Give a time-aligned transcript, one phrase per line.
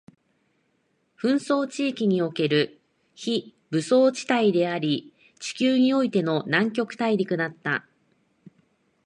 [1.15, 2.81] 紛争地域における
[3.13, 7.85] 非武装地帯であり、地球においての南極大陸だった